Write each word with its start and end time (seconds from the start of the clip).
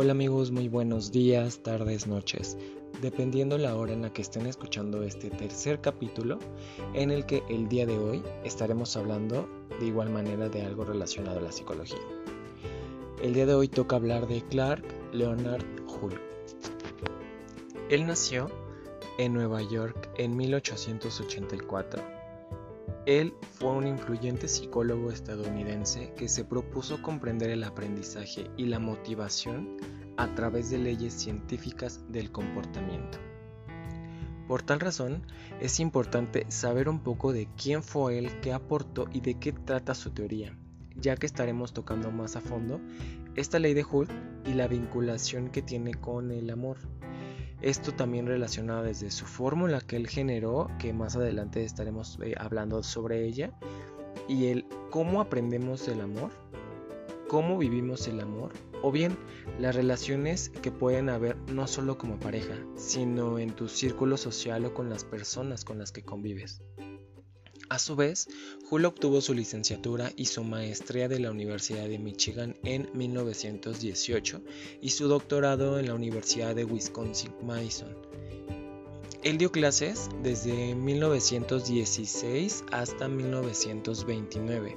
Hola 0.00 0.12
amigos, 0.12 0.52
muy 0.52 0.68
buenos 0.68 1.10
días, 1.10 1.60
tardes, 1.64 2.06
noches, 2.06 2.56
dependiendo 3.02 3.58
la 3.58 3.74
hora 3.74 3.92
en 3.92 4.02
la 4.02 4.12
que 4.12 4.22
estén 4.22 4.46
escuchando 4.46 5.02
este 5.02 5.28
tercer 5.28 5.80
capítulo, 5.80 6.38
en 6.94 7.10
el 7.10 7.26
que 7.26 7.42
el 7.48 7.68
día 7.68 7.84
de 7.84 7.98
hoy 7.98 8.22
estaremos 8.44 8.96
hablando 8.96 9.48
de 9.80 9.86
igual 9.86 10.10
manera 10.10 10.48
de 10.48 10.62
algo 10.62 10.84
relacionado 10.84 11.40
a 11.40 11.42
la 11.42 11.50
psicología. 11.50 11.98
El 13.20 13.34
día 13.34 13.44
de 13.44 13.54
hoy 13.54 13.66
toca 13.66 13.96
hablar 13.96 14.28
de 14.28 14.40
Clark 14.42 14.84
Leonard 15.12 15.66
Hull. 15.88 16.14
Él 17.90 18.06
nació 18.06 18.48
en 19.18 19.34
Nueva 19.34 19.62
York 19.62 20.10
en 20.16 20.36
1884 20.36 22.17
él 23.08 23.32
fue 23.54 23.70
un 23.70 23.86
influyente 23.86 24.48
psicólogo 24.48 25.10
estadounidense 25.10 26.12
que 26.14 26.28
se 26.28 26.44
propuso 26.44 27.00
comprender 27.00 27.48
el 27.48 27.64
aprendizaje 27.64 28.50
y 28.58 28.66
la 28.66 28.80
motivación 28.80 29.78
a 30.18 30.34
través 30.34 30.68
de 30.68 30.76
leyes 30.76 31.14
científicas 31.14 32.04
del 32.10 32.30
comportamiento. 32.30 33.16
Por 34.46 34.62
tal 34.62 34.80
razón, 34.80 35.22
es 35.58 35.80
importante 35.80 36.44
saber 36.50 36.86
un 36.86 37.00
poco 37.00 37.32
de 37.32 37.48
quién 37.56 37.82
fue 37.82 38.18
él, 38.18 38.30
qué 38.42 38.52
aportó 38.52 39.06
y 39.10 39.22
de 39.22 39.38
qué 39.38 39.52
trata 39.52 39.94
su 39.94 40.10
teoría, 40.10 40.54
ya 40.94 41.16
que 41.16 41.24
estaremos 41.24 41.72
tocando 41.72 42.10
más 42.10 42.36
a 42.36 42.42
fondo 42.42 42.78
esta 43.36 43.58
ley 43.58 43.72
de 43.72 43.86
Hull 43.90 44.08
y 44.44 44.52
la 44.52 44.68
vinculación 44.68 45.48
que 45.48 45.62
tiene 45.62 45.94
con 45.94 46.30
el 46.30 46.50
amor. 46.50 46.76
Esto 47.60 47.92
también 47.92 48.26
relacionado 48.26 48.84
desde 48.84 49.10
su 49.10 49.26
fórmula 49.26 49.80
que 49.80 49.96
él 49.96 50.06
generó, 50.06 50.70
que 50.78 50.92
más 50.92 51.16
adelante 51.16 51.64
estaremos 51.64 52.18
eh, 52.22 52.34
hablando 52.38 52.82
sobre 52.82 53.24
ella, 53.24 53.52
y 54.28 54.46
el 54.46 54.66
cómo 54.90 55.20
aprendemos 55.20 55.88
el 55.88 56.00
amor, 56.00 56.30
cómo 57.28 57.58
vivimos 57.58 58.06
el 58.06 58.20
amor, 58.20 58.52
o 58.82 58.92
bien 58.92 59.16
las 59.58 59.74
relaciones 59.74 60.50
que 60.50 60.70
pueden 60.70 61.08
haber 61.08 61.36
no 61.52 61.66
solo 61.66 61.98
como 61.98 62.18
pareja, 62.20 62.54
sino 62.76 63.38
en 63.38 63.50
tu 63.50 63.68
círculo 63.68 64.16
social 64.16 64.64
o 64.64 64.74
con 64.74 64.88
las 64.88 65.04
personas 65.04 65.64
con 65.64 65.78
las 65.78 65.90
que 65.90 66.02
convives. 66.02 66.62
A 67.68 67.78
su 67.78 67.96
vez, 67.96 68.28
Hull 68.70 68.86
obtuvo 68.86 69.20
su 69.20 69.34
licenciatura 69.34 70.10
y 70.16 70.24
su 70.24 70.42
maestría 70.42 71.06
de 71.08 71.18
la 71.18 71.30
Universidad 71.30 71.86
de 71.86 71.98
Michigan 71.98 72.56
en 72.64 72.88
1918 72.94 74.40
y 74.80 74.90
su 74.90 75.06
doctorado 75.06 75.78
en 75.78 75.86
la 75.88 75.94
Universidad 75.94 76.54
de 76.54 76.64
Wisconsin-Madison. 76.64 77.94
Él 79.22 79.36
dio 79.36 79.52
clases 79.52 80.08
desde 80.22 80.74
1916 80.74 82.64
hasta 82.70 83.08
1929. 83.08 84.76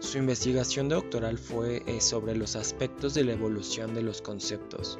Su 0.00 0.18
investigación 0.18 0.88
doctoral 0.88 1.38
fue 1.38 1.82
eh, 1.86 2.00
sobre 2.00 2.36
los 2.36 2.56
aspectos 2.56 3.14
de 3.14 3.24
la 3.24 3.32
evolución 3.32 3.94
de 3.94 4.02
los 4.02 4.20
conceptos. 4.20 4.98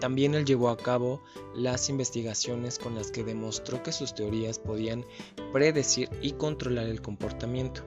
También 0.00 0.34
él 0.34 0.44
llevó 0.44 0.68
a 0.68 0.76
cabo 0.76 1.22
las 1.54 1.88
investigaciones 1.88 2.78
con 2.78 2.94
las 2.94 3.10
que 3.10 3.24
demostró 3.24 3.82
que 3.82 3.92
sus 3.92 4.14
teorías 4.14 4.58
podían 4.58 5.04
predecir 5.52 6.08
y 6.22 6.32
controlar 6.32 6.86
el 6.86 7.02
comportamiento. 7.02 7.82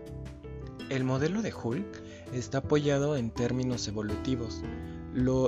El 0.89 1.05
modelo 1.05 1.41
de 1.41 1.53
Hull 1.53 1.85
está 2.33 2.59
apoyado 2.59 3.15
en 3.15 3.31
términos 3.31 3.87
evolutivos, 3.87 4.61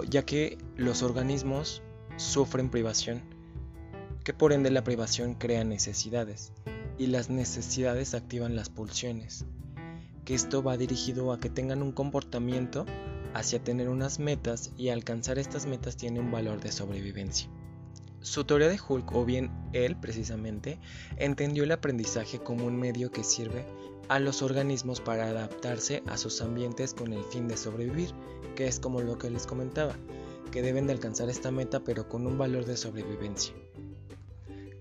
ya 0.10 0.26
que 0.26 0.58
los 0.78 1.04
organismos 1.04 1.82
sufren 2.16 2.70
privación, 2.70 3.22
que 4.24 4.34
por 4.34 4.54
ende 4.54 4.72
la 4.72 4.86
privación 4.86 5.34
crea 5.34 5.66
necesidades, 5.66 6.54
y 6.98 7.08
las 7.08 7.30
necesidades 7.30 8.14
activan 8.14 8.56
las 8.56 8.70
pulsiones, 8.70 9.46
que 10.26 10.36
esto 10.36 10.64
va 10.64 10.78
dirigido 10.78 11.34
a 11.34 11.40
que 11.40 11.50
tengan 11.50 11.82
un 11.82 11.92
comportamiento 11.92 12.86
hacia 13.34 13.64
tener 13.64 13.90
unas 13.90 14.20
metas 14.20 14.72
y 14.78 14.90
alcanzar 14.90 15.40
estas 15.40 15.66
metas 15.66 15.98
tiene 15.98 16.20
un 16.20 16.32
valor 16.32 16.62
de 16.62 16.72
sobrevivencia. 16.72 17.50
Su 18.22 18.46
teoría 18.46 18.70
de 18.70 18.80
Hulk, 18.80 19.12
o 19.14 19.26
bien 19.26 19.52
él 19.74 19.98
precisamente, 19.98 20.80
entendió 21.18 21.66
el 21.66 21.72
aprendizaje 21.72 22.40
como 22.40 22.66
un 22.66 22.78
medio 22.78 23.12
que 23.12 23.24
sirve 23.24 23.66
a 24.08 24.20
los 24.20 24.42
organismos 24.42 25.02
para 25.02 25.28
adaptarse 25.28 26.04
a 26.08 26.18
sus 26.18 26.42
ambientes 26.42 26.94
con 26.94 27.12
el 27.12 27.24
fin 27.26 27.48
de 27.48 27.58
sobrevivir, 27.58 28.12
que 28.56 28.68
es 28.68 28.80
como 28.80 29.02
lo 29.02 29.18
que 29.18 29.30
les 29.30 29.46
comentaba, 29.46 29.96
que 30.52 30.62
deben 30.62 30.88
de 30.88 30.94
alcanzar 30.94 31.30
esta 31.30 31.52
meta 31.52 31.82
pero 31.84 32.08
con 32.08 32.26
un 32.26 32.38
valor 32.38 32.66
de 32.66 32.78
sobrevivencia. 32.78 33.54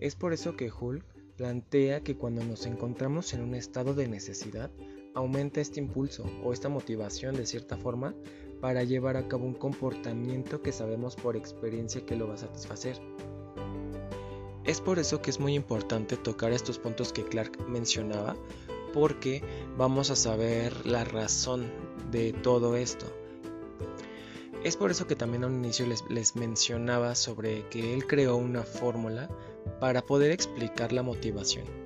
Es 0.01 0.15
por 0.15 0.33
eso 0.33 0.57
que 0.57 0.71
Hulk 0.71 1.05
plantea 1.37 2.03
que 2.03 2.17
cuando 2.17 2.45
nos 2.45 2.67
encontramos 2.67 3.33
en 3.35 3.41
un 3.41 3.55
estado 3.55 3.95
de 3.95 4.07
necesidad, 4.07 4.71
aumenta 5.15 5.61
este 5.61 5.81
impulso 5.81 6.25
o 6.45 6.53
esta 6.53 6.69
motivación 6.69 7.35
de 7.35 7.47
cierta 7.47 7.77
forma 7.77 8.15
para 8.61 8.85
llevar 8.85 9.17
a 9.17 9.29
cabo 9.29 9.45
un 9.45 9.55
comportamiento 9.55 10.63
que 10.63 10.73
sabemos 10.73 11.17
por 11.17 11.37
experiencia 11.37 12.07
que 12.07 12.17
lo 12.17 12.29
va 12.29 12.35
a 12.35 12.39
satisfacer. 12.39 12.97
Es 14.65 14.81
por 14.81 15.01
eso 15.01 15.21
que 15.21 15.31
es 15.31 15.41
muy 15.41 15.55
importante 15.55 16.17
tocar 16.17 16.53
estos 16.53 16.79
puntos 16.79 17.13
que 17.13 17.25
Clark 17.25 17.69
mencionaba, 17.69 18.37
porque 18.95 19.43
vamos 19.77 20.11
a 20.11 20.17
saber 20.17 20.87
la 20.87 21.03
razón 21.03 21.69
de 22.13 22.33
todo 22.33 22.77
esto. 22.77 23.07
Es 24.63 24.77
por 24.77 24.93
eso 24.93 25.09
que 25.09 25.17
también 25.17 25.43
a 25.43 25.49
un 25.49 25.57
inicio 25.57 25.87
les, 25.87 26.05
les 26.09 26.37
mencionaba 26.37 27.17
sobre 27.17 27.69
que 27.69 27.95
él 27.95 28.07
creó 28.07 28.37
una 28.37 28.63
fórmula 28.63 29.29
para 29.81 30.03
poder 30.03 30.31
explicar 30.31 30.93
la 30.93 31.03
motivación. 31.03 31.82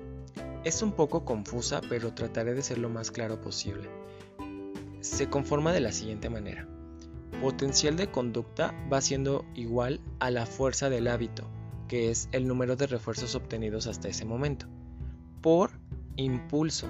Es 0.67 0.81
un 0.81 0.91
poco 0.91 1.23
confusa, 1.23 1.79
pero 1.87 2.13
trataré 2.13 2.53
de 2.53 2.61
ser 2.61 2.77
lo 2.77 2.89
más 2.89 3.09
claro 3.09 3.39
posible. 3.39 3.89
Se 4.99 5.29
conforma 5.29 5.71
de 5.71 5.79
la 5.79 5.93
siguiente 5.93 6.29
manera. 6.29 6.67
Potencial 7.41 7.95
de 7.95 8.11
conducta 8.11 8.75
va 8.91 8.99
siendo 8.99 9.45
igual 9.55 10.01
a 10.19 10.29
la 10.29 10.45
fuerza 10.45 10.89
del 10.89 11.07
hábito, 11.07 11.47
que 11.87 12.11
es 12.11 12.27
el 12.33 12.49
número 12.49 12.75
de 12.75 12.85
refuerzos 12.85 13.33
obtenidos 13.33 13.87
hasta 13.87 14.09
ese 14.09 14.25
momento, 14.25 14.65
por 15.41 15.71
impulso, 16.17 16.89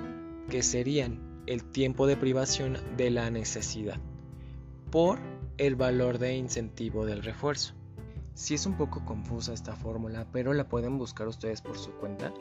que 0.49 0.63
serían 0.63 1.43
el 1.45 1.63
tiempo 1.63 2.07
de 2.07 2.17
privación 2.17 2.79
de 2.97 3.11
la 3.11 3.29
necesidad, 3.29 3.99
por 4.89 5.19
el 5.59 5.75
valor 5.75 6.17
de 6.17 6.35
incentivo 6.35 7.05
del 7.05 7.21
refuerzo. 7.21 7.75
Si 8.37 8.53
es 8.53 8.67
un 8.67 8.77
poco 8.77 9.03
confusa 9.03 9.51
esta 9.51 9.75
fórmula, 9.75 10.27
pero 10.31 10.53
la 10.53 10.69
pueden 10.69 10.99
buscar 10.99 11.27
ustedes 11.27 11.59
por 11.59 11.75
su 11.75 11.89
cuenta 11.93 12.31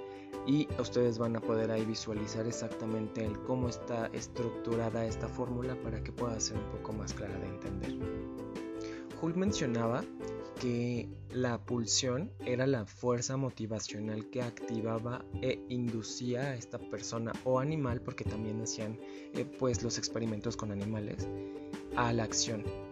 y 0.47 0.69
ustedes 0.79 1.17
van 1.17 1.37
a 1.37 1.41
poder 1.41 1.71
ahí 1.71 1.87
visualizar 1.87 2.47
exactamente 2.47 3.25
el 3.25 3.41
cómo 3.45 3.71
está 3.71 4.09
estructurada 4.09 5.07
esta 5.07 5.27
fórmula 5.27 5.75
para 5.83 6.05
que 6.05 6.13
pueda 6.13 6.39
ser 6.39 6.59
un 6.59 6.69
poco 6.69 6.93
más 6.93 7.15
clara 7.15 7.39
de 7.39 7.47
entender. 7.47 7.99
Hull 9.23 9.37
mencionaba 9.37 10.05
que 10.61 11.09
la 11.31 11.65
pulsión 11.65 12.31
era 12.45 12.67
la 12.67 12.85
fuerza 12.85 13.39
motivacional 13.39 14.29
que 14.29 14.43
activaba 14.43 15.25
e 15.41 15.65
inducía 15.71 16.43
a 16.43 16.55
esta 16.57 16.79
persona 16.79 17.33
o 17.45 17.59
animal, 17.59 18.03
porque 18.03 18.25
también 18.25 18.61
hacían 18.61 18.99
eh, 19.33 19.47
pues 19.47 19.83
los 19.83 19.97
experimentos 19.97 20.59
con 20.59 20.73
animales, 20.73 21.27
a 21.97 22.13
la 22.13 22.25
acción. 22.25 22.86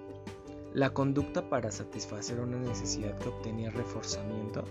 La 0.75 0.93
conducta 0.93 1.49
para 1.49 1.71
satisfacer 1.71 2.41
una 2.41 2.59
necesidad 2.59 3.17
que 3.21 3.29
obtenía 3.29 3.71
reforzamiento 3.71 4.65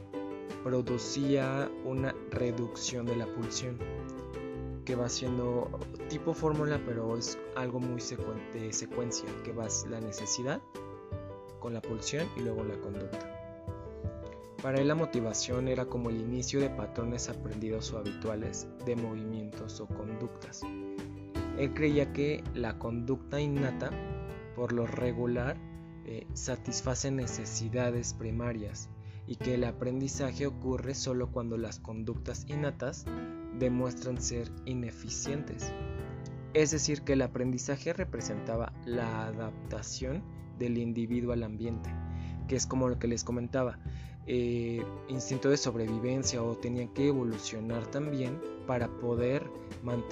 producía 0.61 1.71
una 1.85 2.13
reducción 2.29 3.05
de 3.05 3.15
la 3.15 3.25
pulsión 3.25 3.77
que 4.83 4.95
va 4.95 5.07
siendo 5.07 5.71
tipo 6.09 6.33
fórmula 6.33 6.77
pero 6.85 7.17
es 7.17 7.39
algo 7.55 7.79
muy 7.79 8.01
de 8.53 8.73
secuencia 8.73 9.29
que 9.45 9.53
va 9.53 9.67
la 9.89 10.01
necesidad 10.01 10.61
con 11.61 11.73
la 11.73 11.81
pulsión 11.81 12.27
y 12.35 12.41
luego 12.41 12.65
la 12.65 12.77
conducta. 12.81 13.63
Para 14.61 14.81
él 14.81 14.89
la 14.89 14.95
motivación 14.95 15.69
era 15.69 15.85
como 15.85 16.09
el 16.09 16.19
inicio 16.19 16.59
de 16.59 16.69
patrones 16.69 17.29
aprendidos 17.29 17.93
o 17.93 17.99
habituales 17.99 18.67
de 18.85 18.97
movimientos 18.97 19.79
o 19.79 19.87
conductas. 19.87 20.63
Él 21.57 21.73
creía 21.73 22.11
que 22.11 22.43
la 22.53 22.77
conducta 22.77 23.39
innata 23.39 23.89
por 24.53 24.73
lo 24.73 24.85
regular 24.85 25.55
eh, 26.05 26.27
satisface 26.33 27.11
necesidades 27.11 28.13
primarias 28.13 28.89
y 29.25 29.35
que 29.37 29.55
el 29.55 29.63
aprendizaje 29.63 30.47
ocurre 30.47 30.95
solo 30.95 31.31
cuando 31.31 31.57
las 31.57 31.79
conductas 31.79 32.45
innatas 32.49 33.05
demuestran 33.57 34.21
ser 34.21 34.51
ineficientes. 34.65 35.71
Es 36.53 36.71
decir, 36.71 37.01
que 37.01 37.13
el 37.13 37.21
aprendizaje 37.21 37.93
representaba 37.93 38.73
la 38.85 39.25
adaptación 39.25 40.23
del 40.59 40.77
individuo 40.77 41.33
al 41.33 41.43
ambiente, 41.43 41.89
que 42.47 42.55
es 42.55 42.67
como 42.67 42.89
lo 42.89 42.99
que 42.99 43.07
les 43.07 43.23
comentaba, 43.23 43.79
eh, 44.27 44.83
instinto 45.09 45.49
de 45.49 45.57
sobrevivencia 45.57 46.41
o 46.41 46.55
tenían 46.55 46.93
que 46.93 47.07
evolucionar 47.07 47.85
también 47.87 48.39
para 48.65 48.87
poder 48.87 49.43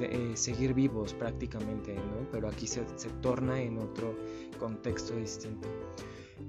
eh, 0.01 0.33
seguir 0.35 0.73
vivos 0.73 1.13
prácticamente, 1.13 1.95
pero 2.31 2.49
aquí 2.49 2.67
se, 2.67 2.81
torna 3.21 3.61
en 3.61 3.77
otro 3.77 4.17
contexto 4.59 5.15
distinto. 5.15 5.67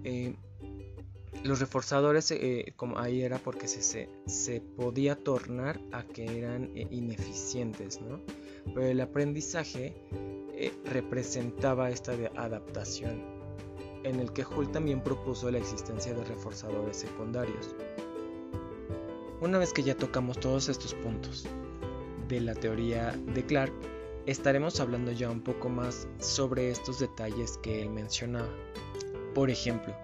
Eh, 0.02 0.34
los 1.44 1.60
reforzadores, 1.60 2.30
eh, 2.32 2.74
ahí 2.96 3.22
era 3.22 3.38
porque 3.38 3.68
se, 3.68 4.60
podía 4.76 5.14
tornar 5.16 5.80
a 5.92 6.02
que 6.02 6.38
eran 6.38 6.70
ineficientes, 6.74 8.00
¿no? 8.00 8.20
Pero 8.74 8.86
el 8.86 9.00
aprendizaje 9.00 9.94
representaba 10.84 11.90
esta 11.90 12.12
adaptación. 12.36 13.41
En 14.04 14.20
el 14.20 14.32
que 14.32 14.44
Hull 14.44 14.70
también 14.70 15.02
propuso 15.02 15.50
la 15.50 15.58
existencia 15.58 16.14
de 16.14 16.24
reforzadores 16.24 16.96
secundarios. 16.96 17.74
Una 19.40 19.58
vez 19.58 19.72
que 19.72 19.82
ya 19.82 19.96
tocamos 19.96 20.38
todos 20.38 20.68
estos 20.68 20.94
puntos 20.94 21.46
de 22.28 22.40
la 22.40 22.54
teoría 22.54 23.12
de 23.34 23.44
Clark, 23.44 23.72
estaremos 24.26 24.80
hablando 24.80 25.12
ya 25.12 25.30
un 25.30 25.40
poco 25.40 25.68
más 25.68 26.06
sobre 26.20 26.70
estos 26.70 27.00
detalles 27.00 27.58
que 27.58 27.88
mencionaba. 27.88 28.48
Por 29.34 29.50
ejemplo, 29.50 29.94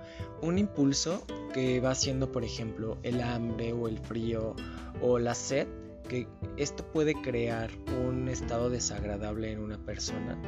un 0.43 0.59
impulso 0.59 1.25
que 1.53 1.81
va 1.81 1.95
siendo, 1.95 2.33
por 2.33 2.45
ejemplo, 2.45 2.99
el 3.03 3.21
hambre 3.21 3.73
o 3.73 3.89
el 3.89 3.99
frío 3.99 4.55
o 5.01 5.19
la 5.19 5.35
sed, 5.35 5.69
que 6.09 6.27
esto 6.57 6.85
puede 6.93 7.15
crear 7.21 7.71
un 8.05 8.29
estado 8.29 8.71
desagradable 8.71 9.53
en 9.53 9.61
una 9.61 9.79
persona 9.79 10.39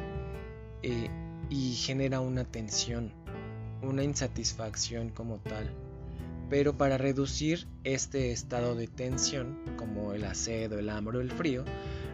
eh, 0.81 1.09
y 1.49 1.73
genera 1.75 2.19
una 2.19 2.43
tensión, 2.43 3.13
una 3.81 4.03
insatisfacción 4.03 5.09
como 5.09 5.39
tal. 5.39 5.69
Pero 6.49 6.77
para 6.77 6.97
reducir 6.97 7.67
este 7.83 8.31
estado 8.31 8.75
de 8.75 8.87
tensión, 8.87 9.57
como 9.77 10.13
el 10.13 10.25
sed 10.35 10.73
o 10.73 10.79
el 10.79 10.89
hambre 10.89 11.19
o 11.19 11.21
el 11.21 11.31
frío, 11.31 11.63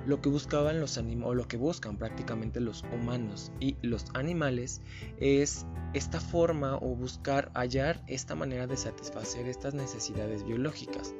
lo 0.05 0.21
que 0.21 0.29
buscaban 0.29 0.79
los 0.79 0.97
animales, 0.97 1.29
o 1.29 1.35
lo 1.35 1.47
que 1.47 1.57
buscan 1.57 1.97
prácticamente 1.97 2.61
los 2.61 2.83
humanos 2.93 3.51
y 3.59 3.75
los 3.81 4.05
animales 4.13 4.81
es 5.19 5.65
esta 5.93 6.21
forma 6.21 6.75
o 6.75 6.95
buscar 6.95 7.51
hallar 7.53 8.03
esta 8.07 8.35
manera 8.35 8.67
de 8.67 8.77
satisfacer 8.77 9.47
estas 9.47 9.73
necesidades 9.73 10.45
biológicas 10.45 11.13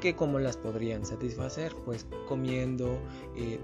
que 0.00 0.14
como 0.14 0.38
las 0.38 0.56
podrían 0.56 1.04
satisfacer 1.04 1.74
pues 1.84 2.06
comiendo 2.28 3.00
eh, 3.36 3.58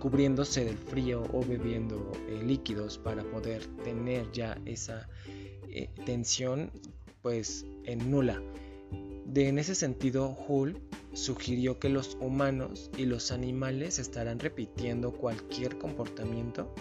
cubriéndose 0.00 0.64
del 0.64 0.76
frío 0.76 1.22
o 1.32 1.44
bebiendo 1.44 2.12
eh, 2.28 2.42
líquidos 2.42 2.98
para 2.98 3.22
poder 3.24 3.64
tener 3.84 4.30
ya 4.32 4.58
esa 4.66 5.08
eh, 5.72 5.90
tensión 6.04 6.70
pues 7.22 7.66
en 7.84 8.10
nula 8.10 8.42
de 9.32 9.48
en 9.48 9.58
ese 9.58 9.74
sentido 9.74 10.36
Hull 10.48 10.76
sugirió 11.12 11.78
que 11.78 11.88
los 11.88 12.16
humanos 12.20 12.90
y 12.96 13.04
los 13.04 13.30
animales 13.30 13.98
estarán 13.98 14.40
repitiendo 14.40 15.12
cualquier 15.12 15.78
comportamiento 15.78 16.72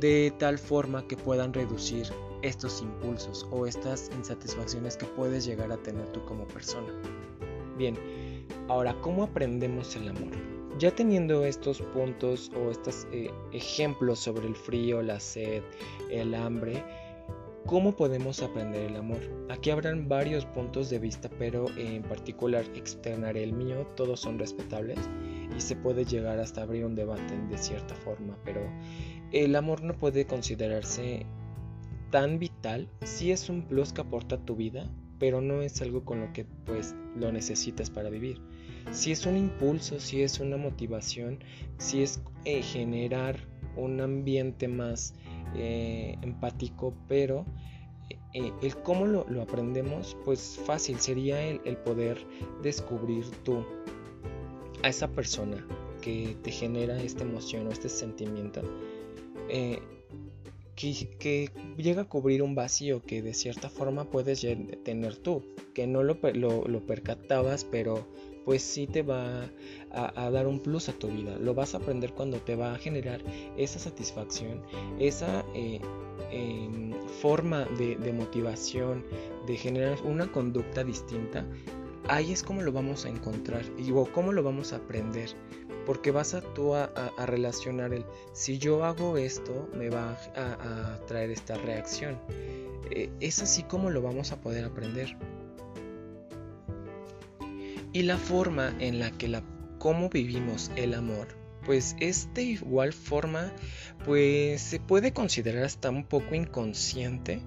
de 0.00 0.32
tal 0.38 0.58
forma 0.58 1.06
que 1.06 1.16
puedan 1.16 1.52
reducir 1.52 2.06
estos 2.42 2.80
impulsos 2.82 3.46
o 3.52 3.66
estas 3.66 4.10
insatisfacciones 4.16 4.96
que 4.96 5.06
puedes 5.06 5.44
llegar 5.44 5.70
a 5.70 5.76
tener 5.76 6.08
tú 6.08 6.24
como 6.24 6.46
persona. 6.48 6.88
Bien, 7.76 7.96
ahora, 8.68 8.98
¿cómo 9.02 9.24
aprendemos 9.24 9.94
el 9.96 10.08
amor? 10.08 10.30
Ya 10.78 10.94
teniendo 10.94 11.44
estos 11.44 11.82
puntos 11.82 12.50
o 12.56 12.70
estos 12.70 13.06
eh, 13.12 13.30
ejemplos 13.52 14.20
sobre 14.20 14.46
el 14.46 14.56
frío, 14.56 15.02
la 15.02 15.20
sed, 15.20 15.62
el 16.10 16.34
hambre, 16.34 16.82
¿Cómo 17.70 17.94
podemos 17.94 18.42
aprender 18.42 18.90
el 18.90 18.96
amor? 18.96 19.20
Aquí 19.48 19.70
habrán 19.70 20.08
varios 20.08 20.44
puntos 20.44 20.90
de 20.90 20.98
vista, 20.98 21.30
pero 21.38 21.66
en 21.78 22.02
particular 22.02 22.64
externaré 22.74 23.44
el 23.44 23.52
mío, 23.52 23.86
todos 23.94 24.18
son 24.18 24.40
respetables 24.40 24.98
y 25.56 25.60
se 25.60 25.76
puede 25.76 26.04
llegar 26.04 26.40
hasta 26.40 26.62
abrir 26.62 26.84
un 26.84 26.96
debate 26.96 27.38
de 27.48 27.58
cierta 27.58 27.94
forma, 27.94 28.36
pero 28.44 28.60
el 29.30 29.54
amor 29.54 29.84
no 29.84 29.94
puede 29.94 30.26
considerarse 30.26 31.26
tan 32.10 32.40
vital, 32.40 32.88
si 33.04 33.30
es 33.30 33.48
un 33.48 33.62
plus 33.62 33.92
que 33.92 34.00
aporta 34.00 34.34
a 34.34 34.44
tu 34.44 34.56
vida, 34.56 34.90
pero 35.20 35.40
no 35.40 35.62
es 35.62 35.80
algo 35.80 36.04
con 36.04 36.22
lo 36.22 36.32
que 36.32 36.46
pues 36.66 36.96
lo 37.14 37.30
necesitas 37.30 37.88
para 37.88 38.10
vivir. 38.10 38.40
Si 38.90 39.12
es 39.12 39.26
un 39.26 39.36
impulso, 39.36 40.00
si 40.00 40.22
es 40.22 40.40
una 40.40 40.56
motivación, 40.56 41.38
si 41.78 42.02
es 42.02 42.20
eh, 42.44 42.62
generar 42.62 43.36
un 43.76 44.00
ambiente 44.00 44.66
más 44.66 45.14
eh, 45.54 46.16
empático, 46.22 46.94
pero 47.08 47.44
eh, 48.32 48.52
el 48.62 48.76
cómo 48.76 49.06
lo, 49.06 49.42
aprendemos, 49.42 50.16
pues 50.24 50.58
fácil 50.64 50.98
sería 50.98 51.42
el, 51.42 51.76
poder 51.78 52.24
descubrir 52.62 53.24
tú 53.44 53.64
a 54.82 54.88
esa 54.88 55.08
persona 55.08 55.66
que 56.00 56.36
te 56.42 56.50
genera 56.50 57.00
esta 57.02 57.24
emoción 57.24 57.66
o 57.66 57.70
este 57.70 57.88
sentimiento. 57.88 58.62
Eh, 59.48 59.80
que, 60.76 61.50
llega 61.76 62.02
a 62.02 62.08
cubrir 62.08 62.42
un 62.42 62.54
vacío 62.54 63.02
que 63.02 63.20
de 63.20 63.34
cierta 63.34 63.68
forma 63.68 64.04
puedes 64.08 64.46
tener 64.82 65.16
tú, 65.16 65.42
que 65.74 65.86
no 65.86 66.02
lo, 66.02 66.16
lo 66.32 66.86
percatabas, 66.86 67.64
pero 67.64 68.06
pues 68.44 68.62
sí 68.62 68.86
te 68.86 69.02
va 69.02 69.50
a, 69.92 70.30
dar 70.30 70.46
un 70.46 70.60
plus 70.60 70.88
a 70.88 70.92
tu 70.92 71.08
vida. 71.08 71.36
Lo 71.38 71.54
vas 71.54 71.74
a 71.74 71.78
aprender 71.78 72.12
cuando 72.12 72.38
te 72.38 72.56
va 72.56 72.74
a 72.74 72.78
generar 72.78 73.22
esa 73.56 73.78
satisfacción, 73.78 74.62
esa 74.98 75.44
eh, 75.54 75.80
em, 76.30 76.92
forma 77.20 77.64
de, 77.76 78.12
motivación, 78.12 79.04
de 79.46 79.56
generar 79.56 79.98
una 80.04 80.30
conducta 80.30 80.84
distinta. 80.84 81.44
Ahí 82.08 82.32
es 82.32 82.42
como 82.42 82.62
lo 82.62 82.72
vamos 82.72 83.04
a 83.04 83.08
encontrar 83.08 83.64
y 83.78 83.92
o 83.92 84.04
cómo 84.04 84.32
lo 84.32 84.42
vamos 84.42 84.72
a 84.72 84.76
aprender. 84.76 85.30
Porque 85.86 86.10
vas 86.10 86.34
a 86.34 86.40
tú 86.40 86.74
a, 86.74 86.90
relacionar 87.26 87.92
el 87.92 88.04
si 88.32 88.58
yo 88.58 88.84
hago 88.84 89.16
esto 89.16 89.68
me 89.74 89.90
va 89.90 90.16
a, 90.36 90.98
traer 91.06 91.30
esta 91.30 91.56
reacción. 91.56 92.18
Eh, 92.90 93.10
es 93.20 93.42
así 93.42 93.62
como 93.62 93.90
lo 93.90 94.02
vamos 94.02 94.32
a 94.32 94.40
poder 94.40 94.64
aprender 94.64 95.16
y 97.92 98.02
la 98.02 98.18
forma 98.18 98.74
en 98.78 98.98
la 98.98 99.10
que 99.10 99.28
la 99.28 99.42
cómo 99.78 100.08
vivimos 100.08 100.70
el 100.76 100.94
amor 100.94 101.28
pues 101.64 101.96
es 102.00 102.28
igual 102.36 102.92
forma 102.92 103.52
pues 104.04 104.60
se 104.60 104.80
puede 104.80 105.12
considerar 105.12 105.64
hasta 105.64 105.90
un 105.90 106.04
poco 106.04 106.34
inconsciente 106.34 107.42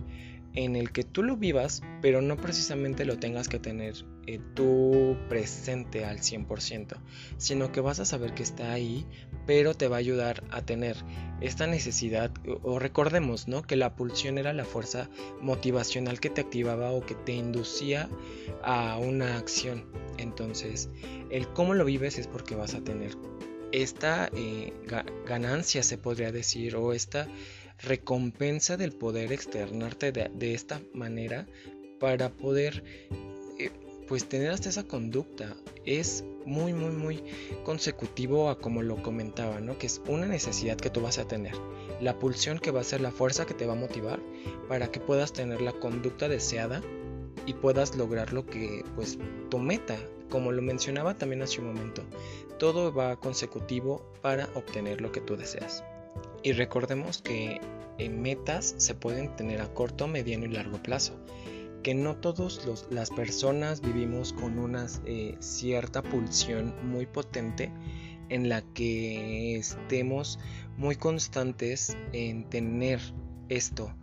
en 0.55 0.75
el 0.75 0.91
que 0.91 1.03
tú 1.03 1.23
lo 1.23 1.35
vivas, 1.35 1.81
pero 2.01 2.21
no 2.21 2.37
precisamente 2.37 3.05
lo 3.05 3.17
tengas 3.17 3.47
que 3.47 3.59
tener 3.59 4.05
eh, 4.27 4.39
tú 4.53 5.17
presente 5.27 6.05
al 6.05 6.19
100%, 6.19 6.97
sino 7.37 7.71
que 7.71 7.81
vas 7.81 7.99
a 7.99 8.05
saber 8.05 8.33
que 8.33 8.43
está 8.43 8.71
ahí, 8.71 9.05
pero 9.45 9.73
te 9.73 9.87
va 9.87 9.97
a 9.97 9.99
ayudar 9.99 10.43
a 10.51 10.61
tener 10.61 10.97
esta 11.41 11.67
necesidad, 11.67 12.31
o, 12.63 12.79
recordemos, 12.79 13.47
¿no? 13.47 13.63
Que 13.63 13.75
la 13.75 13.95
pulsión 13.95 14.37
era 14.37 14.53
la 14.53 14.63
fuerza 14.63 15.09
motivacional 15.41 16.19
que 16.19 16.29
te 16.29 16.41
activaba 16.41 16.91
o 16.91 17.05
que 17.05 17.15
te 17.15 17.33
inducía 17.33 18.09
a 18.63 18.97
una 18.97 19.37
acción. 19.37 19.85
Entonces, 20.17 20.89
el 21.29 21.47
cómo 21.49 21.73
lo 21.73 21.85
vives 21.85 22.17
es 22.17 22.27
porque 22.27 22.55
vas 22.55 22.75
a 22.75 22.81
tener 22.81 23.17
esta 23.73 24.29
eh, 24.35 24.71
ganancia, 25.25 25.83
se 25.83 25.97
podría 25.97 26.31
decir, 26.31 26.75
o 26.75 26.93
esta 26.93 27.27
recompensa 27.81 28.77
del 28.77 28.93
poder 28.93 29.33
externarte 29.33 30.11
de, 30.11 30.53
esta 30.53 30.79
manera 30.93 31.47
para 31.99 32.29
poder 32.29 32.83
pues 34.07 34.25
tener 34.25 34.51
hasta 34.51 34.69
esa 34.69 34.83
conducta 34.83 35.55
es 35.85 36.23
muy 36.45 36.73
muy 36.73 36.91
muy 36.91 37.23
consecutivo 37.63 38.49
a 38.49 38.59
como 38.59 38.81
lo 38.81 39.01
comentaba 39.01 39.59
no 39.61 39.77
que 39.77 39.87
es 39.87 40.01
una 40.07 40.25
necesidad 40.25 40.77
que 40.77 40.89
tú 40.89 41.01
vas 41.01 41.17
a 41.17 41.27
tener 41.27 41.53
la 42.01 42.19
pulsión 42.19 42.59
que 42.59 42.71
va 42.71 42.81
a 42.81 42.83
ser 42.83 43.01
la 43.01 43.11
fuerza 43.11 43.45
que 43.45 43.53
te 43.53 43.65
va 43.65 43.73
a 43.73 43.77
motivar 43.77 44.19
para 44.67 44.91
que 44.91 44.99
puedas 44.99 45.31
tener 45.33 45.61
la 45.61 45.71
conducta 45.73 46.27
deseada 46.27 46.81
y 47.45 47.53
puedas 47.53 47.95
lograr 47.95 48.33
lo 48.33 48.45
que 48.45 48.85
pues 48.95 49.17
tu 49.49 49.59
meta. 49.59 49.97
Como 50.29 50.51
lo 50.51 50.61
mencionaba 50.63 51.15
también 51.15 51.43
hace 51.43 51.61
un 51.61 51.67
momento 51.67 52.03
todo 52.57 52.93
va 52.93 53.15
consecutivo 53.17 54.05
para 54.21 54.47
obtener 54.55 55.01
lo 55.01 55.11
que 55.11 55.21
tú 55.21 55.35
deseas. 55.35 55.83
Y 56.43 56.53
recordemos 56.53 57.21
que 57.21 57.59
en 57.97 58.21
metas 58.21 58.75
se 58.77 58.95
pueden 58.95 59.35
tener 59.35 59.61
a 59.61 59.73
corto, 59.73 60.07
mediano 60.07 60.45
y 60.45 60.49
largo 60.49 60.81
plazo. 60.81 61.13
Que 61.83 61.93
no 61.93 62.15
todas 62.15 62.65
las 62.89 63.09
personas 63.09 63.81
vivimos 63.81 64.33
con 64.33 64.57
una 64.57 64.87
eh, 65.05 65.35
cierta 65.39 66.01
pulsión 66.01 66.73
muy 66.89 67.05
potente 67.05 67.71
en 68.29 68.49
la 68.49 68.61
que 68.73 69.57
estemos 69.57 70.39
muy 70.77 70.95
constantes 70.95 71.97
en 72.13 72.49
tener 72.49 72.99
esto 73.49 73.93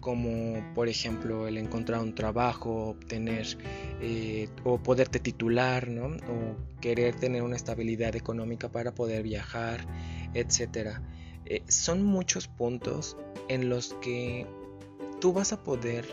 como 0.00 0.62
por 0.74 0.88
ejemplo 0.88 1.48
el 1.48 1.58
encontrar 1.58 2.00
un 2.00 2.14
trabajo, 2.14 2.90
obtener 2.90 3.58
eh, 4.00 4.48
o 4.64 4.78
poderte 4.78 5.18
titular, 5.18 5.88
¿no? 5.88 6.06
o 6.06 6.56
querer 6.80 7.16
tener 7.16 7.42
una 7.42 7.56
estabilidad 7.56 8.14
económica 8.14 8.70
para 8.70 8.94
poder 8.94 9.22
viajar, 9.22 9.86
etcétera. 10.34 11.02
Eh, 11.46 11.62
son 11.68 12.04
muchos 12.04 12.46
puntos 12.46 13.16
en 13.48 13.68
los 13.68 13.94
que 13.94 14.46
tú 15.20 15.32
vas 15.32 15.52
a 15.52 15.62
poder 15.62 16.06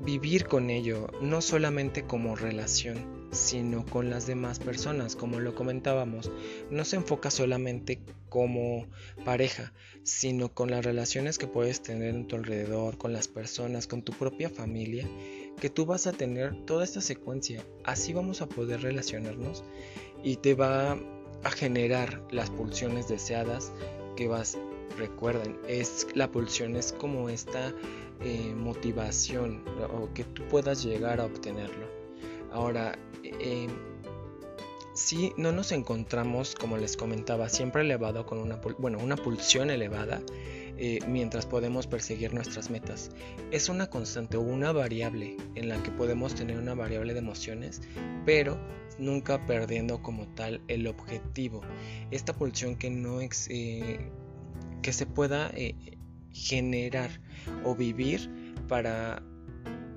vivir 0.00 0.46
con 0.46 0.70
ello, 0.70 1.08
no 1.20 1.40
solamente 1.40 2.04
como 2.04 2.36
relación, 2.36 3.28
sino 3.30 3.84
con 3.84 4.10
las 4.10 4.26
demás 4.26 4.58
personas, 4.58 5.16
como 5.16 5.40
lo 5.40 5.54
comentábamos. 5.54 6.30
No 6.70 6.84
se 6.84 6.96
enfoca 6.96 7.30
solamente 7.30 8.00
como 8.28 8.86
pareja, 9.24 9.72
sino 10.02 10.52
con 10.52 10.70
las 10.70 10.84
relaciones 10.84 11.38
que 11.38 11.46
puedes 11.46 11.82
tener 11.82 12.14
en 12.14 12.26
tu 12.26 12.36
alrededor, 12.36 12.96
con 12.96 13.12
las 13.12 13.28
personas, 13.28 13.86
con 13.86 14.02
tu 14.02 14.12
propia 14.12 14.48
familia, 14.48 15.08
que 15.60 15.70
tú 15.70 15.86
vas 15.86 16.06
a 16.06 16.12
tener 16.12 16.64
toda 16.64 16.84
esta 16.84 17.00
secuencia. 17.00 17.64
Así 17.84 18.12
vamos 18.12 18.40
a 18.40 18.48
poder 18.48 18.82
relacionarnos 18.82 19.64
y 20.22 20.36
te 20.36 20.54
va 20.54 20.98
a 21.44 21.50
generar 21.50 22.22
las 22.30 22.50
pulsiones 22.50 23.08
deseadas 23.08 23.72
que 24.16 24.28
vas 24.28 24.58
recuerden, 24.96 25.58
es 25.66 26.06
la 26.14 26.30
pulsión 26.30 26.76
es 26.76 26.92
como 26.92 27.28
esta 27.28 27.72
eh, 28.20 28.54
motivación 28.56 29.62
o 29.92 30.12
que 30.14 30.24
tú 30.24 30.42
puedas 30.48 30.82
llegar 30.82 31.20
a 31.20 31.26
obtenerlo. 31.26 31.86
Ahora, 32.52 32.98
eh, 33.22 33.68
si 34.94 35.32
no 35.36 35.52
nos 35.52 35.70
encontramos, 35.70 36.54
como 36.56 36.76
les 36.76 36.96
comentaba, 36.96 37.48
siempre 37.48 37.82
elevado 37.82 38.26
con 38.26 38.38
una, 38.38 38.56
bueno, 38.78 38.98
una 38.98 39.16
pulsión 39.16 39.70
elevada, 39.70 40.20
eh, 40.80 41.00
mientras 41.08 41.44
podemos 41.44 41.86
perseguir 41.86 42.34
nuestras 42.34 42.70
metas. 42.70 43.10
Es 43.50 43.68
una 43.68 43.90
constante 43.90 44.36
o 44.36 44.40
una 44.40 44.70
variable 44.70 45.36
en 45.56 45.68
la 45.68 45.82
que 45.82 45.90
podemos 45.90 46.34
tener 46.34 46.56
una 46.56 46.74
variable 46.74 47.14
de 47.14 47.18
emociones, 47.18 47.80
pero 48.24 48.58
nunca 48.98 49.44
perdiendo 49.44 50.02
como 50.02 50.28
tal 50.34 50.60
el 50.68 50.86
objetivo. 50.86 51.62
Esta 52.10 52.32
pulsión 52.32 52.76
que 52.76 52.90
no 52.90 53.20
eh, 53.20 54.10
que 54.82 54.92
se 54.92 55.06
pueda 55.06 55.50
eh, 55.54 55.74
generar 56.30 57.10
o 57.64 57.74
vivir 57.74 58.30
para 58.68 59.22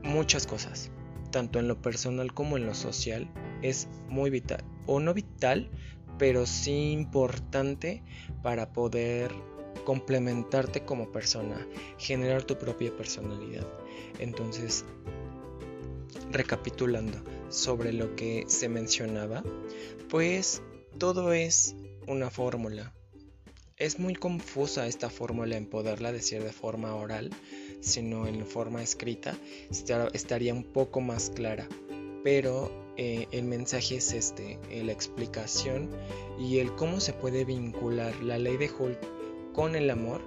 muchas 0.03 0.47
cosas, 0.47 0.91
tanto 1.31 1.59
en 1.59 1.67
lo 1.67 1.81
personal 1.81 2.33
como 2.33 2.57
en 2.57 2.65
lo 2.65 2.73
social, 2.73 3.29
es 3.61 3.87
muy 4.07 4.29
vital, 4.29 4.63
o 4.87 4.99
no 4.99 5.13
vital, 5.13 5.69
pero 6.17 6.45
sí 6.45 6.91
importante 6.91 8.03
para 8.43 8.73
poder 8.73 9.31
complementarte 9.85 10.85
como 10.85 11.11
persona, 11.11 11.67
generar 11.97 12.43
tu 12.43 12.57
propia 12.57 12.95
personalidad. 12.95 13.67
Entonces, 14.19 14.85
recapitulando 16.31 17.17
sobre 17.49 17.93
lo 17.93 18.15
que 18.15 18.45
se 18.47 18.69
mencionaba, 18.69 19.43
pues 20.09 20.61
todo 20.97 21.33
es 21.33 21.75
una 22.07 22.29
fórmula. 22.29 22.93
Es 23.81 23.97
muy 23.97 24.13
confusa 24.13 24.85
esta 24.85 25.09
fórmula 25.09 25.57
en 25.57 25.65
poderla 25.65 26.11
decir 26.11 26.43
de 26.43 26.51
forma 26.51 26.93
oral, 26.93 27.31
sino 27.79 28.27
en 28.27 28.45
forma 28.45 28.83
escrita 28.83 29.35
estaría 30.13 30.53
un 30.53 30.63
poco 30.63 31.01
más 31.01 31.31
clara. 31.31 31.67
Pero 32.23 32.71
eh, 32.95 33.27
el 33.31 33.45
mensaje 33.45 33.95
es 33.95 34.13
este, 34.13 34.59
eh, 34.69 34.83
la 34.83 34.91
explicación 34.91 35.89
y 36.37 36.59
el 36.59 36.75
cómo 36.75 36.99
se 36.99 37.13
puede 37.13 37.43
vincular 37.43 38.13
la 38.21 38.37
ley 38.37 38.55
de 38.57 38.69
Hulk 38.69 38.99
con 39.51 39.75
el 39.75 39.89
amor 39.89 40.21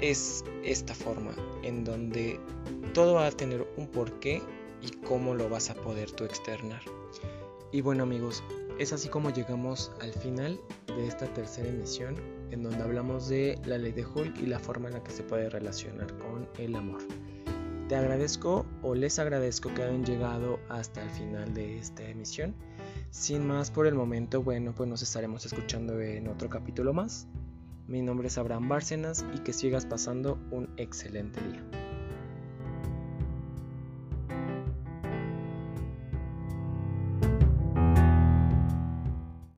es 0.00 0.42
esta 0.64 0.94
forma 0.94 1.34
en 1.62 1.84
donde 1.84 2.40
todo 2.94 3.12
va 3.12 3.26
a 3.26 3.30
tener 3.30 3.68
un 3.76 3.88
porqué 3.88 4.40
y 4.80 4.90
cómo 5.06 5.34
lo 5.34 5.50
vas 5.50 5.68
a 5.68 5.74
poder 5.74 6.10
tú 6.10 6.24
externar. 6.24 6.80
Y 7.72 7.82
bueno 7.82 8.04
amigos, 8.04 8.42
es 8.78 8.94
así 8.94 9.10
como 9.10 9.28
llegamos 9.28 9.92
al 10.00 10.14
final 10.14 10.58
de 10.96 11.06
esta 11.06 11.26
tercera 11.32 11.68
emisión 11.68 12.16
en 12.50 12.62
donde 12.62 12.82
hablamos 12.82 13.28
de 13.28 13.58
la 13.64 13.78
ley 13.78 13.92
de 13.92 14.04
Hulk 14.04 14.38
y 14.38 14.46
la 14.46 14.58
forma 14.58 14.88
en 14.88 14.94
la 14.94 15.02
que 15.02 15.10
se 15.10 15.22
puede 15.22 15.48
relacionar 15.48 16.16
con 16.18 16.48
el 16.58 16.74
amor. 16.76 17.00
Te 17.88 17.96
agradezco 17.96 18.66
o 18.82 18.94
les 18.94 19.18
agradezco 19.18 19.72
que 19.74 19.82
hayan 19.82 20.04
llegado 20.04 20.58
hasta 20.68 21.02
el 21.02 21.10
final 21.10 21.52
de 21.52 21.78
esta 21.78 22.02
emisión. 22.04 22.54
Sin 23.10 23.46
más 23.46 23.70
por 23.70 23.86
el 23.86 23.94
momento, 23.94 24.42
bueno, 24.42 24.74
pues 24.74 24.88
nos 24.88 25.02
estaremos 25.02 25.44
escuchando 25.44 26.00
en 26.00 26.28
otro 26.28 26.48
capítulo 26.48 26.92
más. 26.92 27.26
Mi 27.86 28.00
nombre 28.00 28.28
es 28.28 28.38
Abraham 28.38 28.68
Bárcenas 28.68 29.24
y 29.34 29.40
que 29.40 29.52
sigas 29.52 29.84
pasando 29.84 30.38
un 30.50 30.70
excelente 30.76 31.40
día. 31.42 31.81